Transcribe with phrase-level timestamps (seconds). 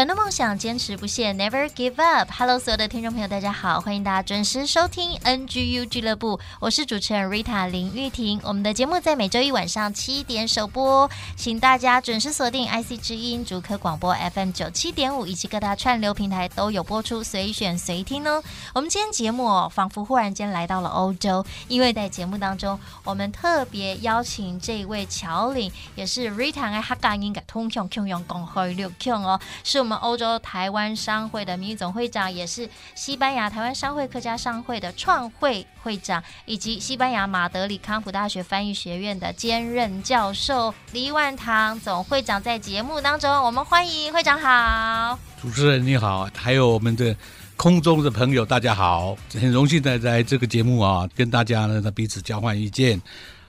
[0.00, 2.30] 转动梦想，坚持不懈，Never give up。
[2.32, 8.40] Hello，所有的听众朋友，大家好，欢迎大家准时收听 NGU 俱乐部，我是主持人 Rita 林玉婷。
[8.42, 18.42] 我们的节目在每周一晚上七点首播，请大家准时锁定 IC 之音竹科广播 FM 九七点五，以及各大串流平台都有播出，随选随听哦。
[18.74, 29.89] 我们今天节目哦，仿佛忽然间来到了欧洲，因为在节目当中，我们特别邀请这位侨领，也是 Rita 爱哈嘎音的通向共用共会六强哦，是我们。
[29.90, 45.18] 我们欧洲台湾商会的名誉总会长，也是西班牙台湾商会客家商会的创会会长，以及西班牙马德里康普大学翻译学院的兼任教授黎万堂总会长，在节目当中，我们欢迎会长好。
[45.42, 47.16] 主持人你好，还有我们的
[47.56, 53.02] 空中的朋友，大家好，很荣幸的在这个节目啊，跟大家呢彼此交换意见。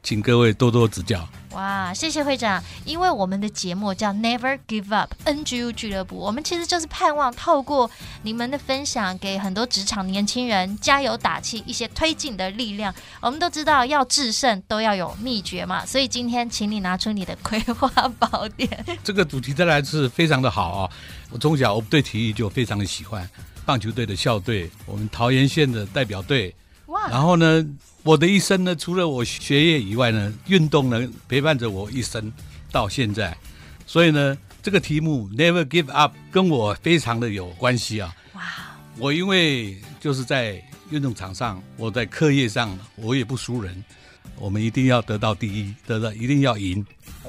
[0.04, 1.28] 请各位多多指教。
[1.52, 7.92] 哇，谢谢会长，因为我们的节目叫 Never Give Up NGU 俱乐部，我们其实就是盼望透过
[8.24, 12.94] 你们的分享，给很多职场年轻人加油打气，一些推进的力量。
[13.20, 18.86] 我们都知道要制胜都要有秘诀嘛，所以今天请你拿出你的葵花宝典。
[19.04, 20.90] 这个主题再来是非常的好啊！
[21.30, 23.30] 我从小我对体育就非常的喜欢，
[23.66, 26.56] 棒球队的校队，我们桃园县的代表队。
[27.02, 27.10] 哇！
[27.10, 27.66] 然后呢？
[28.04, 32.34] 我的一生呢，除了我学业以外呢，运动呢陪伴着我一生
[32.72, 33.38] 到现在，
[33.86, 38.12] 所以呢，这个题目 Never Give Up 跟我非常的有关系啊。
[38.34, 38.42] 哇！
[38.98, 40.60] 我因为就是在
[40.90, 43.84] 运动场上，我在课业上我也不输人，
[44.36, 46.84] 我们一定要得到第一，得到一定要赢。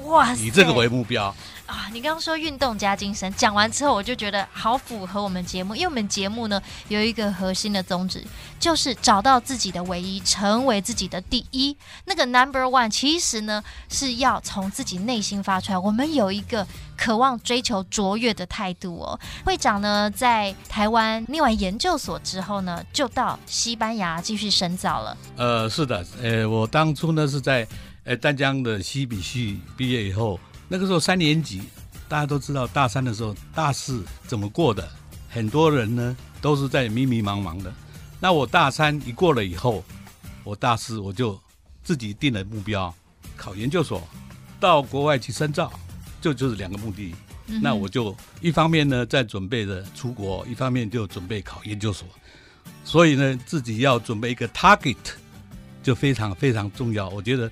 [0.05, 0.33] 哇！
[0.33, 1.35] 以这个为目标。
[1.73, 8.23] 啊，你刚刚说运动加精神，讲完之后我就觉得好符合我们节目，因为我们节目呢有一个核心的宗旨，
[8.59, 11.75] 就是找到自己的唯一，成为自己的第一。
[12.05, 15.77] 那个 number one 其实呢是要从自己内心发出来。
[15.79, 19.19] 我们有一个渴望追求卓越的态度哦。
[19.43, 25.17] 会长呢在台湾念完研究所之后呢，就到西班牙继续深造了。
[25.37, 27.67] 呃，是的，呃，我当初呢是在
[28.03, 30.39] 呃淡江的西比系毕业以后。
[30.67, 31.61] 那个时候三年级，
[32.07, 34.87] 大家都知道大三的时候大四怎么过的，
[35.29, 37.71] 很多人呢都是在迷迷茫茫的。
[38.19, 39.83] 那我大三一过了以后，
[40.43, 41.39] 我大四我就
[41.83, 42.93] 自己定了目标，
[43.35, 44.01] 考研究所，
[44.59, 45.71] 到国外去深造，
[46.21, 47.13] 就就是两个目的。
[47.47, 52.07] 嗯、那我就一方面呢在准备着出国，一方面就准备考研究所。
[52.85, 54.95] 所以呢，自己要准备一个 target，
[55.83, 57.09] 就非常非常重要。
[57.09, 57.51] 我觉得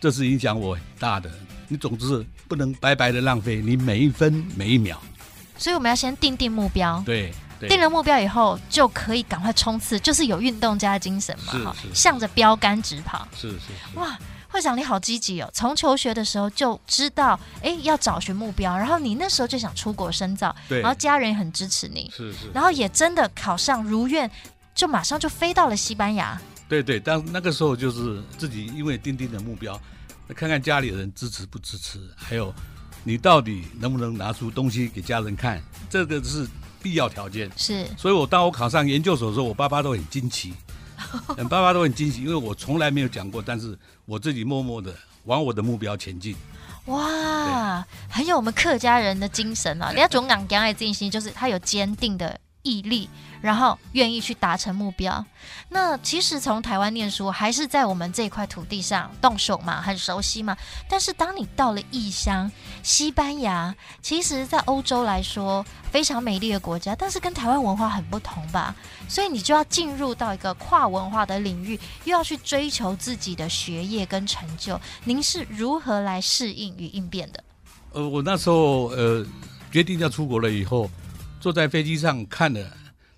[0.00, 1.30] 这是影响我很大的。
[1.68, 5.00] 你总之不能白白的浪费你每一分每一秒，
[5.58, 7.02] 所以我们要先定定目标。
[7.06, 7.32] 对，
[7.68, 13.26] 定了目标以后就可以赶快冲刺，就是有运动家的精神嘛，哈，向着标杆直跑。
[13.34, 13.98] 是是，是。
[13.98, 14.18] 哇，
[14.48, 15.50] 会长你好积极哦！
[15.52, 24.30] 从求学的时候就知道，哎，要找寻目标，然后你那时候就想出国深造，对，然后家人也很支持你，是是，然后也真的考上如愿，
[24.74, 26.40] 就马上就飞到了西班牙。
[26.68, 29.80] 对对，但那个时候就是自己因为定定的目标。
[30.34, 32.52] 看看家里人支持不支持，还有
[33.04, 36.46] 你到底能不能拿出东西给家人看，这个是
[36.82, 37.50] 必要条件。
[37.56, 40.52] 是，所以我当我考上研究所的时候，我爸爸都很惊奇，
[41.48, 44.94] 爸爸都很惊奇，因为我从来没有讲过，但是我自己默默的
[45.24, 46.34] 往我的目标前进。
[46.86, 49.88] 哇，很有我们客家人的精神啊！
[49.88, 53.08] 人家总讲讲爱进行，就是他有坚定的毅力。
[53.42, 55.24] 然后愿意去达成目标，
[55.68, 60.56] 那其实从台湾念书还是在我们这块土地上动手嘛，很熟悉嘛。
[60.88, 62.50] 但是当你到了异乡，
[62.82, 63.72] 西班牙，
[64.02, 68.74] 其实在欧洲来说非常美丽的国家，但是跟台湾文化很不同吧？
[69.06, 74.80] 所以你就要进入到一个跨文化的领域，又要去追求自己的学业跟成就。
[75.04, 77.44] 您是如何来适应与应变的？
[77.92, 79.24] 呃，我那时候呃
[79.70, 80.90] 决定要出国了以后，
[81.40, 82.60] 坐在飞机上看了。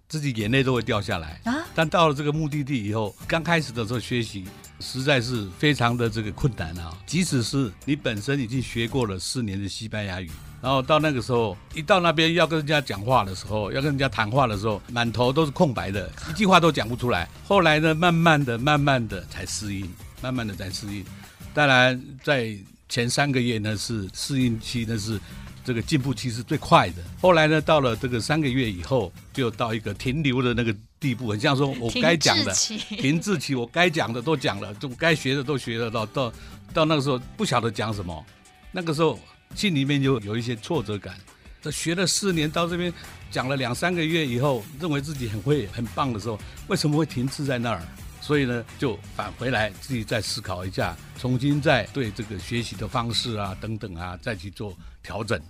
[0.09, 1.55] 自己眼泪都会掉下来啊！
[1.75, 4.43] 但到了这个目的地以后，刚开始的时候学习
[4.81, 6.97] 实在是非常的这个困难啊。
[7.05, 10.31] 即使是你本身已经学过了四年的西班牙语，
[10.63, 17.29] 然后到那个时候一到那边要跟人家讲话的时候，要跟人家谈话的时候，满头都是空白的，一句话都讲不出来。
[17.47, 19.87] 后来呢，慢慢的、慢慢的才适应，
[20.23, 21.05] 慢慢的才适应。
[21.53, 22.57] 当然，在
[22.89, 25.21] 前三个月呢是适应期，那是
[25.69, 27.03] 这个进步期是最快的。
[27.21, 36.33] 后来呢，到了这个三个月以后，就到一个停留的那个地步，很像说 我该讲的停滞期，我该讲的都讲了，就该学的都学了，到到
[36.73, 38.25] 到那个时候不晓得讲什么，
[38.73, 39.21] 那个时候
[39.55, 41.15] 心里面就有一些挫折感。
[41.61, 42.91] 这学了四年，到这边
[43.31, 47.83] 讲了两三个月以后，认为自己很会很棒的时候，为什么会停滞在那儿？
[48.23, 55.41] 所以呢，就返回来自己再思考一下，重新再对这个学习的方式啊等等啊，再去做调整。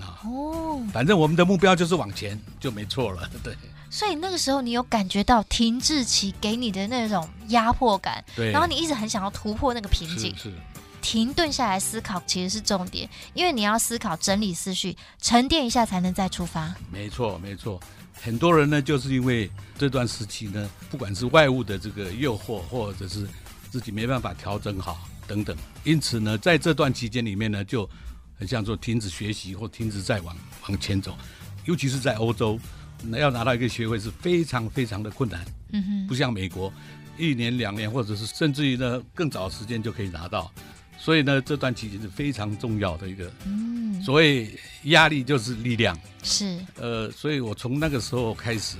[0.00, 3.30] 啊，哦，反正我们的目标就是往前，就没错了。
[3.42, 3.54] 对。
[3.88, 8.50] 所以那个时候，你有感觉到停滞期给你的那种压迫感，对。
[8.50, 10.34] 然后你一直很想要突破那个瓶颈。
[10.36, 10.50] 是。
[10.50, 10.54] 是
[11.02, 16.74] 停顿下来思考其实是重点，因为你要思考、整理思绪、沉淀一下，才能再出发。
[16.90, 17.80] 没错，没错。
[18.20, 19.48] 很多人呢，就是因为
[19.78, 23.28] 这段时期呢，不管是外物的这个诱惑，或者是
[23.70, 24.98] 自己没办法调整好
[25.28, 27.88] 等等，因此呢，在这段期间里面呢，就
[28.38, 30.36] 很像说停止学习或停止再往
[30.68, 31.16] 往前走。
[31.64, 32.58] 尤其是在欧洲，
[33.02, 35.44] 那要拿到一个学位是非常非常的困难。
[35.72, 36.72] 嗯哼，不像美国，
[37.18, 40.52] 一年两年，或者是甚至于呢更早的时间就可以拿到。
[40.98, 48.76] 所以呢，这段期间是非常重要的一个，嗯，所谓压力就是力量，是，呃，所以我从那个时候开始，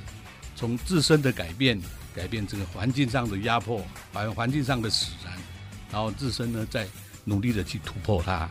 [0.54, 1.78] 从自身的改变，
[2.14, 5.34] 改变这个环境上的压迫，环环境上的使然，
[5.92, 6.86] 然后自身呢，再
[7.24, 8.48] 努力的去突破它。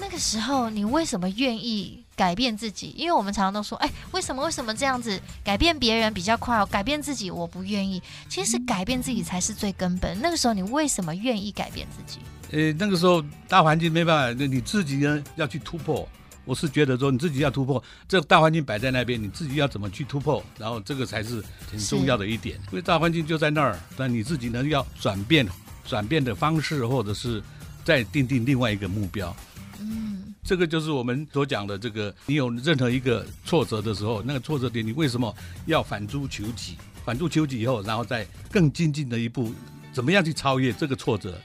[0.00, 2.94] 那个时候，你为什么愿意改变自己？
[2.96, 6.66] 因为我们常常都说，哎，为什么为什么这样子改变别人比较快哦？
[6.66, 8.02] 改变自己我不愿意。
[8.28, 10.18] 其实改变自己才是最根本。
[10.20, 12.18] 那个时候，你为什么愿意改变自己？
[12.50, 16.08] 呃，那个时候大环境没办法，那你自己呢要去突破。
[16.46, 20.42] 我是觉得说你自己要突破，这大环境摆在那边，你自己要怎么去突破？
[20.58, 25.46] 然后这个才是很重要的一点，因为大环境就在那儿，但你自己呢要转变，
[25.84, 27.40] 转变的方式，或者是
[27.84, 29.36] 再定定另外一个目标。
[29.80, 35.34] 嗯，这个就是我们所讲的这个，你有任何一个挫折的时候，那个挫折点你为什么
[35.66, 36.76] 要反诸求己？
[37.04, 39.54] 反诸求己以后，然后再更精进的一步，
[39.92, 41.40] 怎么样去超越这个挫折？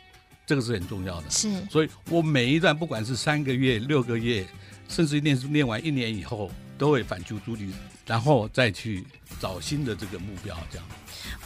[0.45, 4.45] 这个是很重要的，是，所以我每一段不管是三个月、六个月，
[4.87, 7.71] 甚至念书念完一年以后，都会反求诸己，
[8.05, 9.07] 然后再去
[9.39, 10.85] 找新的这个目标，这样。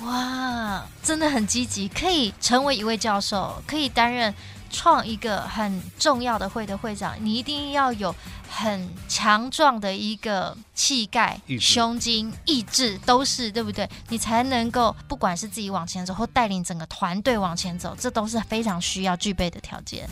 [0.02, 4.34] 哇，真的很积极，可以成为一位教授，可以担任。
[4.70, 8.14] 创一个很重要的会的会长，你一定要有
[8.50, 13.90] 很强壮的一个气概、胸襟、意志，都是对不对？
[14.10, 20.10] 你才能够不管是自己往前走，或带领整个团队往前走，这都是非常需要具备的条件。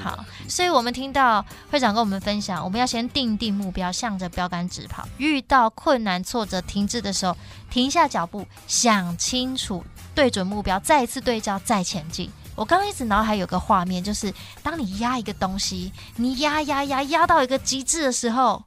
[0.00, 5.08] 好，所以我们听到会长跟我们分享，我们要先定定目标，向着标杆直跑。
[5.16, 7.36] 遇到困难、挫折、停滞的时候，
[7.68, 9.84] 停下脚步，想清楚，
[10.14, 12.30] 对准目标，再一次对焦，再前进。
[12.58, 14.34] 我刚刚一直脑海有个画面，就是
[14.64, 18.64] 当你压一个东西，你压压压压到一个极致的时候，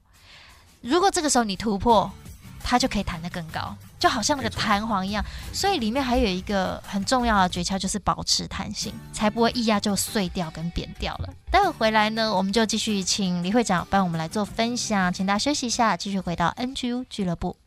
[0.79, 2.09] 如果这个时候你突破，
[2.63, 5.21] 它就可以弹得更高，就好像那个弹簧一样。
[5.51, 11.29] 所以里面还有一个很重要的诀窍，就是保持弹性，才不会一压就碎掉跟扁掉了。
[11.51, 17.57] 待会回来呢，我们就继续请李会长帮我们来做分享，请大家休息一下，继续回到 NGU 俱乐部。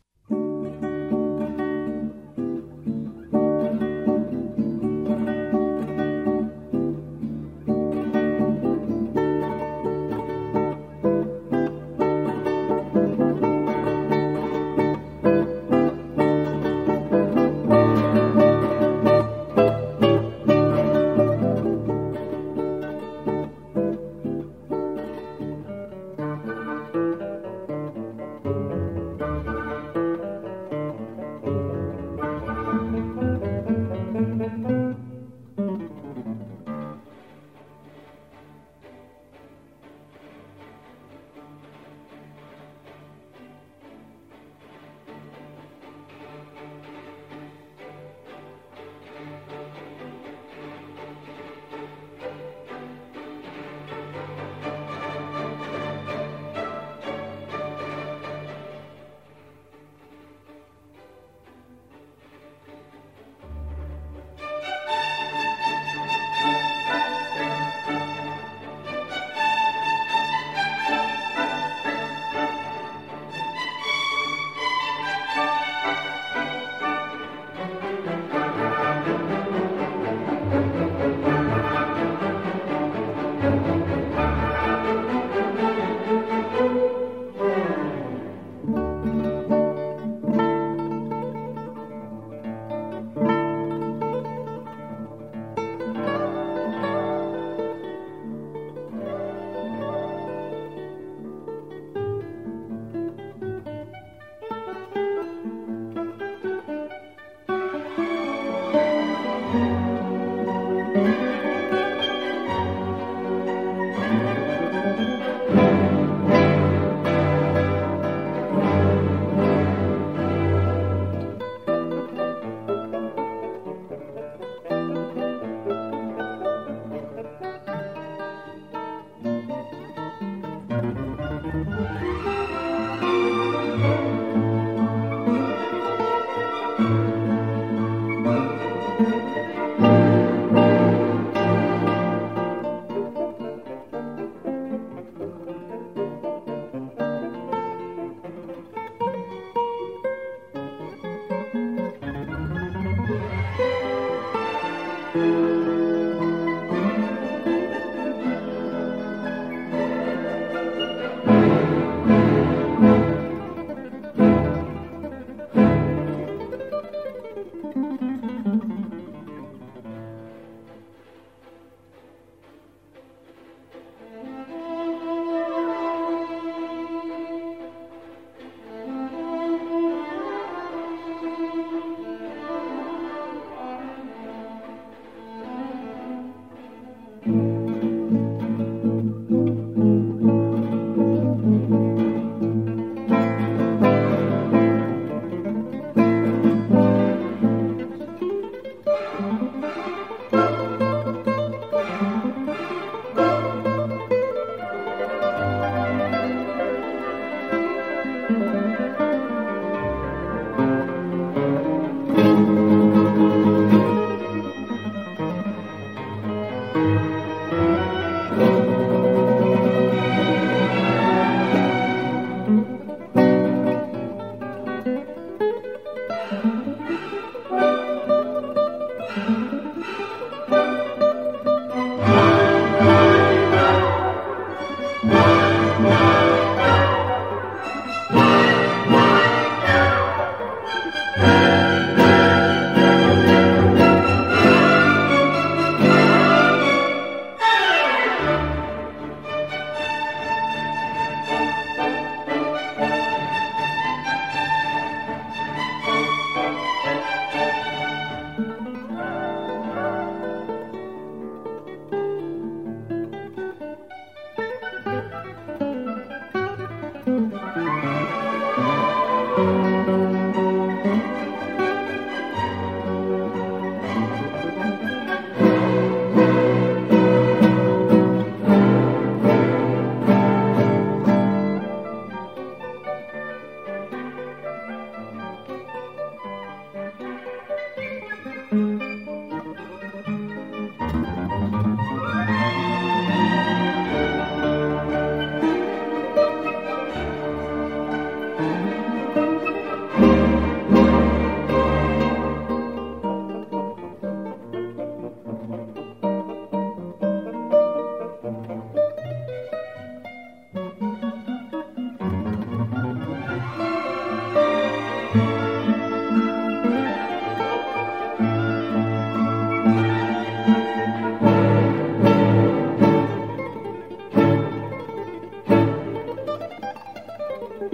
[216.95, 217.84] 所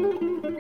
[0.02, 0.51] Mm-hmm.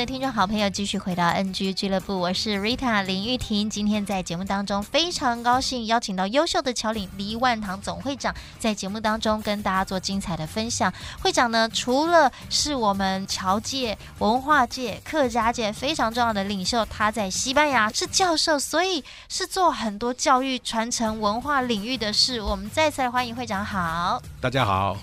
[0.00, 3.68] 的听众好朋友，继续回到 NG 俱乐部，我是 Rita 林玉婷。
[3.68, 10.90] 今天在节目当中非常高兴邀请到优秀的侨领黎万堂总会长，在节目当中跟大家做精彩的分享。
[11.20, 22.40] 会长呢，除了是我们侨界、文化界、客家界非常重要的领袖，他在西班牙是教授，所以是做很多教育、传承文化领域的事。
[22.40, 24.96] 我们再次欢迎会长，好，大家好。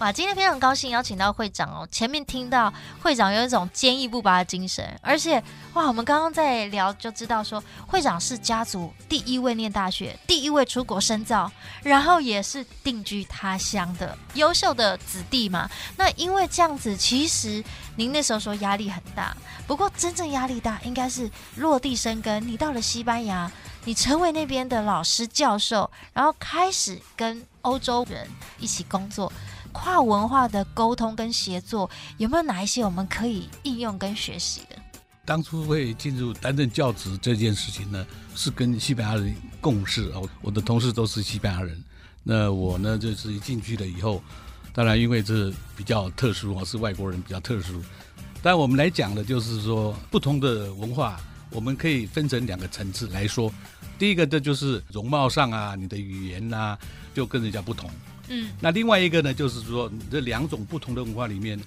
[0.00, 1.88] 哇，今天非常高兴邀请到会长哦。
[1.90, 4.98] 前面听到会长有一种坚毅不拔精神。
[5.02, 5.42] 而且，
[5.74, 11.50] 哇，我们刚刚在聊就知道说，会长是家族第一位念大学、第一位出国深造，
[11.82, 15.70] 然后也是定居他乡的优秀的子弟嘛。
[15.96, 17.62] 那因为这样子，其实
[17.96, 22.46] 您那时候说压力很大，不过真正压力大应该是落地生根。
[22.46, 23.50] 你到了西班牙。
[23.84, 28.30] 你成为那边的老师教授，然后开始跟欧洲人
[28.60, 29.32] 一起工作，
[29.72, 34.76] 跨文化的沟通跟协作，有没有哪一些我们可以应用跟学习的？
[35.24, 40.20] 当初会进入担任教职这件事情呢，是跟西班牙人共事啊。
[40.40, 41.82] 我的同事都是西班牙人，
[42.22, 44.22] 那我呢就是一进去了以后，
[44.72, 47.82] 当然因为这比较特殊啊，是外国人比较特殊。
[48.42, 51.20] 但我们来讲的就是说不同的文化。
[51.54, 53.52] 我们可以分成两个层次来说，
[53.98, 56.78] 第一个这就是容貌上啊，你的语言呐、啊，
[57.12, 57.90] 就跟人家不同。
[58.32, 61.60] 嗯，那另外一个呢，就是说这两种不同的文化里面，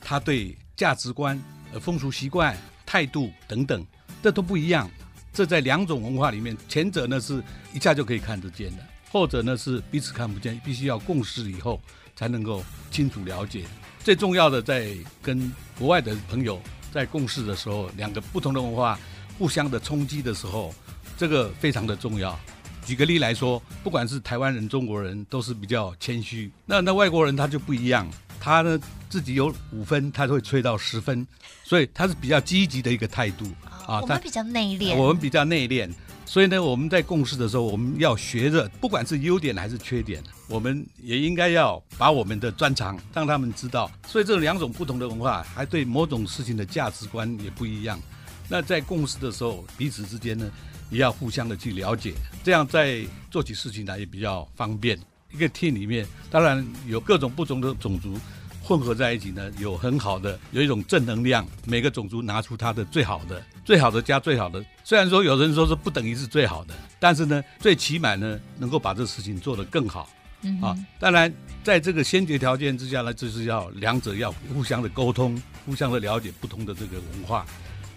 [0.00, 1.36] 他对价值观、
[1.72, 3.84] 呃风俗习惯、态度等等，
[4.22, 4.88] 这都不一样。
[5.32, 11.80] 这在两种文化里面，前者呢是一下就可以看得见的，后者呢是彼此看不见，必须要共事以后
[12.14, 13.64] 才能够清楚了解。
[14.04, 16.60] 最重要的，在跟国外的朋友
[16.92, 18.98] 在共事的时候，两个不同的文化。
[19.38, 20.72] 互相的冲击的时候，
[21.16, 22.38] 这个非常的重要。
[22.84, 26.50] 举个例来说，不管是台湾人、中国人，都是比较谦虚。
[26.66, 28.08] 那那外国人他就不一样，
[28.40, 31.26] 他呢自己有五分，他会吹到十分，
[31.64, 33.46] 所以他是比较积极的一个态度
[33.86, 34.00] 啊。
[34.00, 35.90] 我们比较内敛，我们比较内敛。
[36.24, 43.90] 所以呢，我们在共事的时候，我们要学着，不管是优点还是缺点，我们也应该要把我们的专长让他们知道。
[44.08, 48.00] 所以这两种不同的文化，还对某种事情的价值观也不一样。
[48.48, 50.50] 那在共事的时候，彼此之间呢，
[50.92, 52.12] 也要互相的去了解，
[52.44, 54.96] 这样在做起事情来也比较方便。
[55.32, 58.18] 一个 team 里面，当然有各种不同的种族
[58.62, 61.46] 混合在一起呢，有很好的，有一种正能量。
[61.64, 64.62] 每个种族拿出它的最好的，最好的加最好的。
[64.84, 70.08] 虽然说有人说是不等于是最好的，但是呢，最起码呢，能够把这事情做得更好。
[70.42, 71.32] 嗯啊，当然
[71.64, 77.46] 在这个先决条件之下呢，就是要两者要互相的沟通，互相的了解不同的这个文化。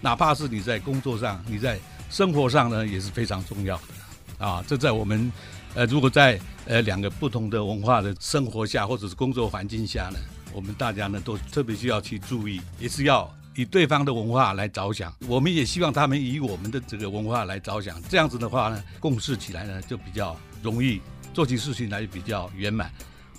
[0.00, 1.78] 哪怕是你在工作上，你在
[2.08, 5.30] 生活上呢，也是非常重要的，啊，这在我们，
[5.74, 10.18] 呃，如果在呃两个不同的文化的生活下，或者是工作环境下呢，
[10.52, 21.00] 我们大家呢都特别需要去注意，也是要以对方的文化来着想，我们也希望他们以我们的这个文化来着想，这样子的话呢，共事起来呢就比较容易，
[21.34, 22.90] 做起事情来比较圆满。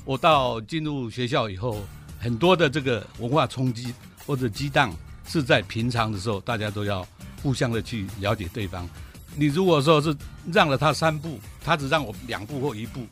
[0.06, 1.82] 我到进入学校以后，
[2.20, 3.94] 很多的这个文化冲击
[4.26, 4.94] 或者激荡。
[5.30, 7.06] 是在平常的时候，大家都要
[7.42, 8.88] 互相的去了解对方。
[9.36, 10.16] 你如果说是
[10.52, 13.06] 让了他三步，他只让我两步或一步，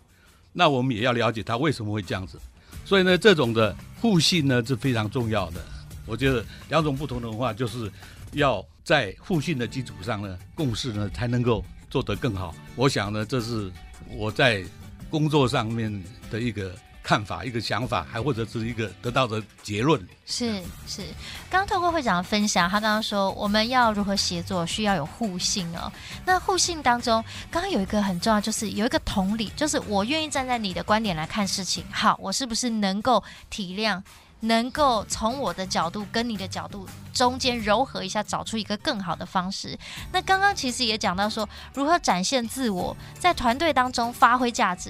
[0.54, 2.40] 那我们也要了解他为什么会这样子。
[2.84, 5.64] 所以呢，这种的互信呢是非常重要的。
[6.06, 7.92] 我觉得两种不同的文化，就是
[8.32, 12.56] 要在互信的基础上呢，共事呢才能够做得更好。
[12.76, 13.72] 我想呢，这是
[14.10, 14.64] 我在
[15.10, 16.76] 工作上面的一个。
[17.06, 20.02] 看法，一个想法，还或者是一个得到的结论。
[20.26, 21.04] 是是，
[21.52, 25.92] 刚刚透过会长的分享，他刚刚说我们要如何协作，需要有互信哦。
[26.26, 31.86] 那互信当中，刚刚有一个很重要，就是有一个同理，就是我愿意站在你的观点来看事情。
[31.92, 34.02] 好，我是不是能够体谅，
[34.40, 39.78] 能够从我的角度跟你的角度中间柔和一下，找出一个更好的方式。
[40.12, 44.90] 那刚刚其实也讲到说，如何展现自我，在团队当中发挥价值。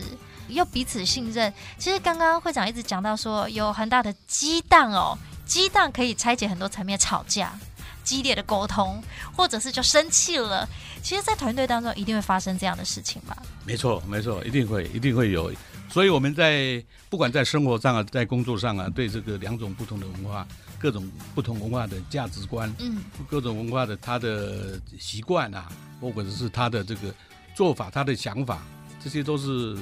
[0.49, 7.57] 又彼此信任，其实刚刚会长一直讲到说有很大的激荡哦，激荡可以拆解很多层面，吵架、
[8.03, 9.01] 激烈的沟通，
[9.35, 10.67] 或者是就生气了。
[11.01, 13.37] 其实，在团队当中一定会发生这样的事情吧？
[13.65, 15.51] 没错，没错，一定会，一定会有。
[15.89, 20.47] 所以我们在不管在生活上啊，在工作上啊，对这个两种不同的文化、
[20.79, 27.13] 各种不同文化的价值观，嗯，各种文化的他的习惯啊，或者是他的这个
[27.55, 28.63] 做法、他的想法，
[29.03, 29.77] 这些都是。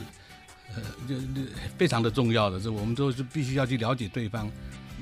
[0.75, 1.15] 呃，就
[1.77, 4.49] 非常的重要的，这我们都是必须要去了解对方。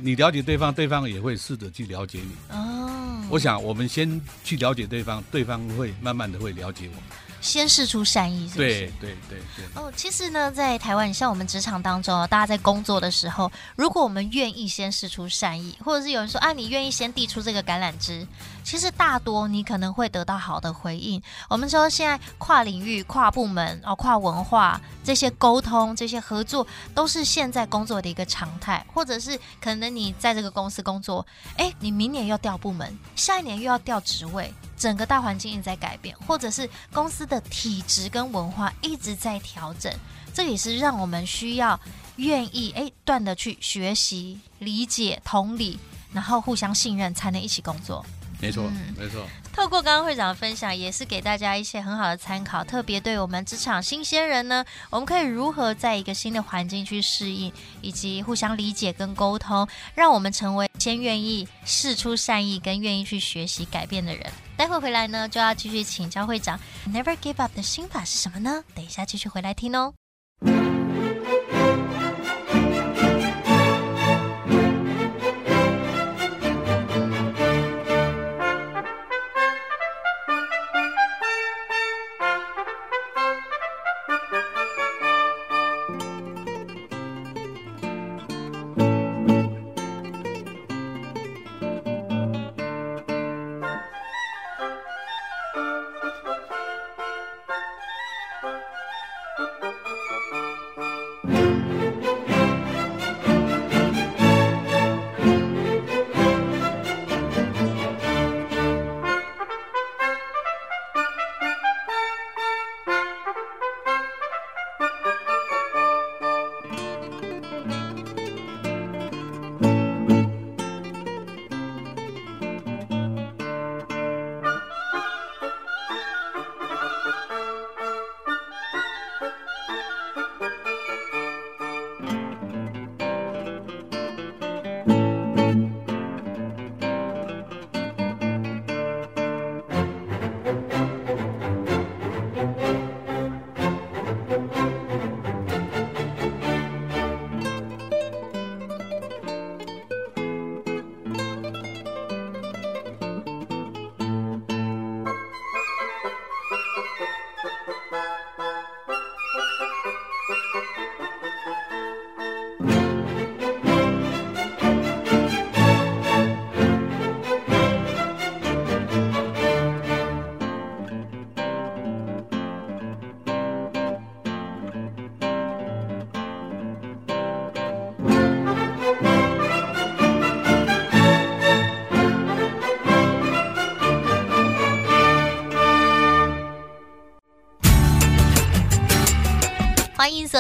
[0.03, 2.55] 你了解对方，对方也会试着去了解你。
[2.55, 7.01] 哦，我想我们先去了解对方，对方会慢慢的会了解我。
[7.41, 8.67] 先试出善意是不是？
[8.67, 9.65] 对对对对。
[9.75, 18.25] 哦，其实呢，在台湾，像我们职场当中，大家在工作的时候，如果我们愿意先试出善意，或者是有人说啊，你愿意先递出这个橄榄枝，
[18.63, 21.21] 其实大多你可能会得到好的回应。
[21.49, 28.86] 我们说现在跨领域、跨部门、哦，跨文化这些沟通、这些合作，都是现在工作的一个常态。
[28.93, 31.25] 或者是可能你在这个公司工作，
[31.58, 34.54] 哎，你明年要调部门，下一年又要调职位。
[34.82, 39.94] 整个大环境一直在改变，或者是公司的体质跟文化一直在调整，
[40.34, 41.80] 这也是让我们需要
[42.15, 45.78] 愿意诶断的去学习、理解、同理，
[46.12, 48.04] 然后互相信任，才能一起工作。
[48.39, 49.24] 没错，嗯、没错。
[49.53, 52.63] 透过刚刚会长的分享，也是给大家一些很好的参考。
[52.63, 64.25] 特别对我们职场新鲜人呢，我们可以如何在一个新的环境去适应，以及互相理解跟沟通，让我们成为先愿意试出善意跟愿意去学习改变的人。
[64.57, 68.63] 待会回来呢，就要继续请教会长，Never give up 的心法是什么呢？
[68.73, 69.93] 等一下继续回来听哦。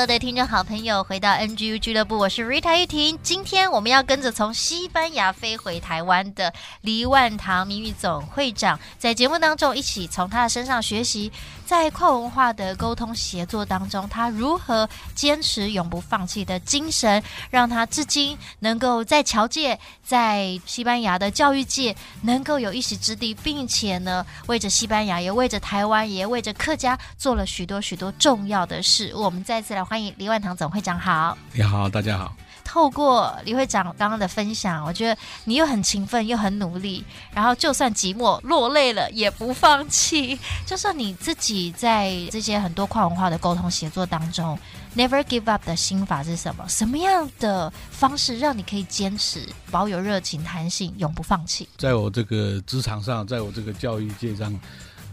[0.01, 3.19] 各位听众好朋友，回到 NGU 俱乐部，我是 Rita 玉婷。
[3.21, 11.31] 今天我们要跟着从西班牙飞回台湾的黎万堂名誉总会长，在节目当中一起从他的身上学习，
[11.71, 29.13] 在跨文化的沟通协作当中，他如何坚持永不放弃的精神，让他至今能够在侨界、在西班牙的教育界能够有一席之地，并且呢，为着西班牙，也为着台湾，也为着客家做了许多许多重要的事。
[29.15, 29.81] 我们再次来。
[29.81, 32.35] 欢迎黎万堂总会长好，你好，大家好。
[32.71, 37.03] 透过李会长刚刚的分享，我觉得你又很勤奋，又很努力，
[37.33, 40.39] 然后就算寂寞落泪了也不放弃。
[40.65, 44.57] 就算你自己在这些很多跨文化的沟通协作当中
[44.95, 46.63] ，Never give up 的心法是什么？
[46.69, 51.67] 什么样的方式让你可以坚持，保有热情、弹性，永不放弃？
[51.77, 54.57] 在我这个职场上，在我这个教育界上。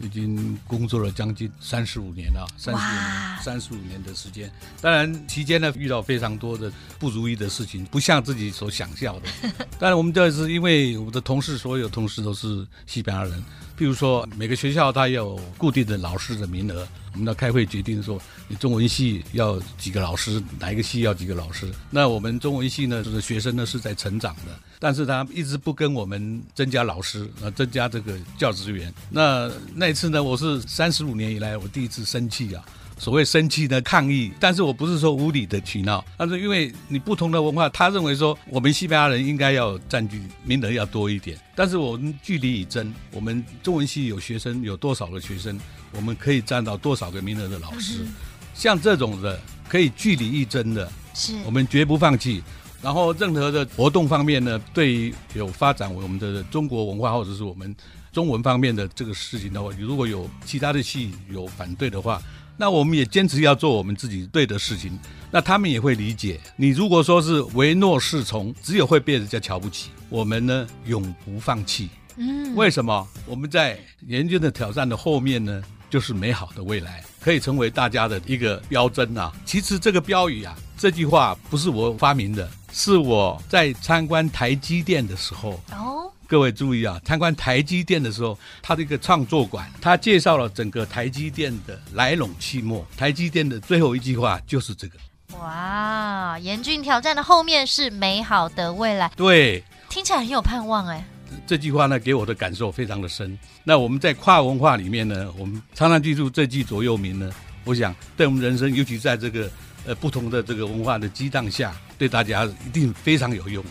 [0.00, 4.50] 已经工作了将近三十五年了，三十五年，三十五年的时间。
[4.80, 9.28] 当然期间呢，遇到非常多的不如意的事情，不像自己所想象的。
[9.78, 13.42] 当然我们这是因为我们的同事，所有同事都是西班牙人。
[13.78, 21.72] 譬如说，每个学校它有固定的老师的名额，我们要开会决定说，你中文系要几个老师，哪一个系要几个老师。
[21.88, 28.92] 那我们中文系呢，就是学生呢是在成长的，但是他一直不跟我们增加老师，呃，增加这个教职员。
[29.10, 32.64] 那那一次呢，我是三十五年以来我第一次生气啊。
[33.00, 45.56] 所谓生气呢抗议，但是我不是说无理的取闹，但是因为你不同的文化，他认为说我们西班牙人应该要占据名额要多一点，但是我们据理力争，我们中文系有学生有多少个学生，
[45.92, 48.04] 我们可以占到多少个名额的老师，
[48.52, 49.38] 像这种的
[49.68, 52.42] 可以据理力争的，是我们绝不放弃。
[52.82, 57.74] 然后任何的活动方面呢，对于有发展我们的中国文化或者是我们
[58.12, 62.20] 中文方面的这个事情的话，如果有其他的系有反对的话。
[62.60, 64.98] 那我们也坚持要做我们自己对的事情，
[65.30, 66.40] 那他们也会理解。
[66.56, 69.90] 你如果说是唯诺是从，只有会被人家瞧不起。
[70.08, 71.88] 我们呢，永不放弃。
[72.16, 73.06] 嗯，为什么？
[73.26, 79.32] 我们在严峻的挑战的后面呢，就是美好的未来，可以成为大家的一个标针啊。
[79.44, 85.60] 其实这个标语啊，这句话不是我发明的，是我在参观台积电的时候。
[85.72, 86.10] 哦。
[86.26, 92.78] 各位注意啊，参观台积电的时候，它的一个创作馆，它介绍了整个台积电的来龙去脉。
[92.98, 94.98] 台积电的最后一句话就是这个：
[95.38, 99.10] 哇，严峻挑战的后面是美好的未来。
[99.16, 101.02] 对，听起来很有盼望哎。
[101.46, 103.38] 这句话呢，给我的感受非常的深。
[103.64, 107.30] 那我们在跨文化里面呢，我们常常记住这句座右铭呢，
[107.64, 109.50] 我想对我们人生，尤其在这个
[109.86, 113.64] 呃不同的这个文化的激荡下，对大家一定非常有用。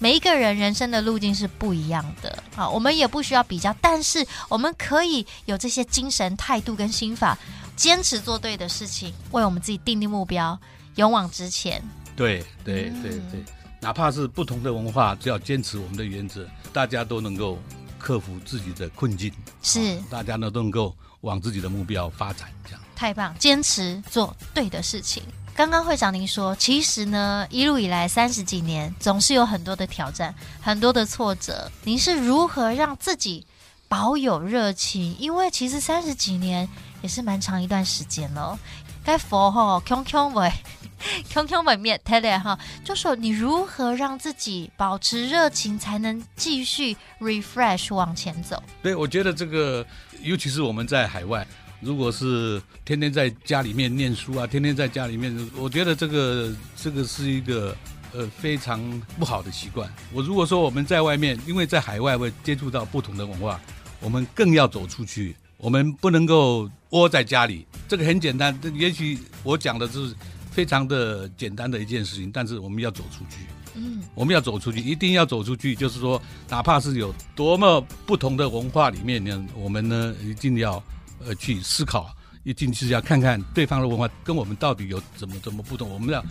[0.00, 7.38] 每一个人人生的路径是不一样的，啊，我们也不需要比较，但是我们可以有这些精神、态度跟心法，
[7.74, 10.58] 坚持做对的事情，为我们自己定定目标，
[10.96, 11.82] 勇往直前。
[12.16, 13.42] 对对对对，
[13.84, 17.58] 哪怕是不同的文化，只要坚持我们的原则，大家都能够
[17.98, 19.30] 克服自己的困境，
[19.62, 25.22] 是大家呢都能够往自己的目标发展，这样太棒，坚持做对的事情。
[25.54, 31.70] 刚刚会长您说，其实呢，一路以来三十几年，总是有很多的挑战，很多的挫折。
[31.82, 33.46] 您是如何让自己
[33.86, 35.14] 保有热情？
[35.18, 36.66] 因为其实三十几年
[37.02, 38.58] 也是蛮长一段时间了。
[39.04, 40.32] 该佛哈，空空
[41.00, 42.58] 为空空为灭，太累哈。
[42.84, 48.62] 就说你如何让自己保持热情，才能继续 refresh 往前走？
[48.82, 49.86] 对，我觉得这个，
[50.22, 51.46] 尤其是我们在海外。
[51.80, 57.76] 如果是天天在家里面念书啊，天天在家里面，我觉得这个这个是一个
[58.14, 58.80] 呃非常
[59.18, 59.92] 不好的习惯。
[60.10, 63.60] 我如果说我们在外面，因为在海外会接触到不同的文化，
[64.00, 65.36] 我们更要走出去。
[65.58, 67.66] 我们不能够窝在家里。
[67.86, 70.14] 这个很简单，也许我讲的是
[70.54, 73.46] 非常的简单的一件事情，但是我们要走出去。
[73.74, 75.74] 嗯，我们要走出去，一定要走出去。
[75.74, 80.82] 就是说，哪怕是有多么不同的文化里面呢，我们呢一定要。
[81.26, 85.88] 呃，去思考，一定是要看看对方的文化跟我们到底有怎么怎么不同。
[85.88, 86.22] 我们要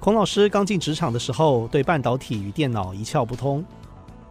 [0.00, 3.64] 孔老师刚进职场的时候，对半导体与电脑一窍不通，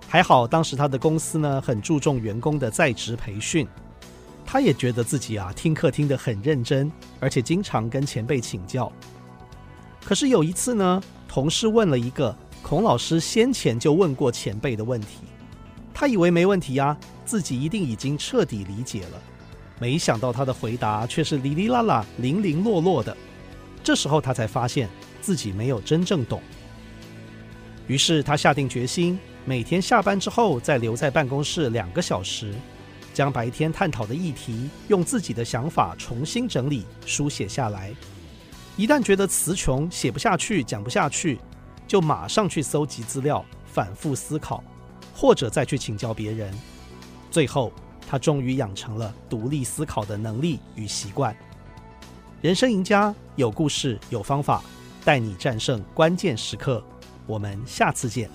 [0.07, 3.67] 还好当时他的公司呢，很注重员工的在职培训。
[4.45, 8.91] 他也觉得自己啊听课听得很认真，而且经常跟前辈请教。
[10.03, 15.19] 可是有一次呢，同事问了一个孔老师先前就问过前辈的问题，
[15.93, 19.21] 他以为没问题啊，自己一定已经彻底理解了。
[19.79, 23.15] 没想到他的回答却是哩哩啦啦、零零落落的。
[23.83, 24.87] 这时候他才发现
[25.21, 26.41] 自己没有真正懂。
[27.87, 32.53] 于是他下定决心，每天下班之后再留在办公室两个小时。
[33.21, 37.93] 将白天探讨的议题用自己的想法重新整理、书写下来。
[38.75, 41.39] 一旦觉得词穷、写不下去、讲不下去，
[41.87, 44.63] 就马上去搜集资料、反复思考，
[45.13, 46.51] 或者再去请教别人。
[47.29, 47.71] 最后，
[48.09, 51.37] 他终于养成了独立思考的能力与习惯。
[52.41, 54.63] 人生赢家有故事、有方法，
[55.05, 56.83] 带你战胜关键时刻。
[57.27, 58.31] 我们下次见。